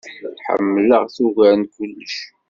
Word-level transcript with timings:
Ḥemleɣ-t 0.45 1.17
ugar 1.25 1.53
n 1.57 1.63
kullec. 1.73 2.15